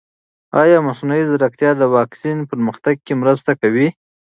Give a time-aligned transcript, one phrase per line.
[0.61, 3.87] ایا مصنوعي ځیرکتیا د واکسین پرمختګ کې مرسته کوي؟